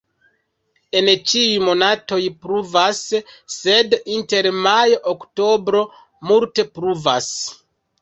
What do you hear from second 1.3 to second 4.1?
ĉiuj monatoj pluvas, sed